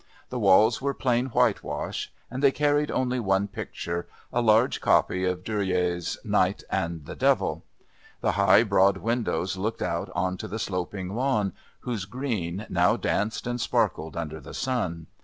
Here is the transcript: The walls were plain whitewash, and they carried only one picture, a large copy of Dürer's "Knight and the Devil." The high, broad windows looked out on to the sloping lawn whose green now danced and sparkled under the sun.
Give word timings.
The 0.29 0.39
walls 0.39 0.81
were 0.81 0.95
plain 0.95 1.27
whitewash, 1.27 2.11
and 2.31 2.41
they 2.41 2.49
carried 2.51 2.89
only 2.89 3.19
one 3.19 3.47
picture, 3.47 4.07
a 4.33 4.41
large 4.41 4.81
copy 4.81 5.25
of 5.25 5.43
Dürer's 5.43 6.17
"Knight 6.23 6.63
and 6.71 7.05
the 7.05 7.15
Devil." 7.15 7.63
The 8.21 8.31
high, 8.31 8.63
broad 8.63 8.97
windows 8.97 9.57
looked 9.57 9.83
out 9.83 10.09
on 10.15 10.37
to 10.37 10.47
the 10.47 10.57
sloping 10.57 11.13
lawn 11.15 11.53
whose 11.81 12.05
green 12.05 12.65
now 12.67 12.97
danced 12.97 13.45
and 13.45 13.61
sparkled 13.61 14.17
under 14.17 14.39
the 14.39 14.55
sun. 14.55 15.05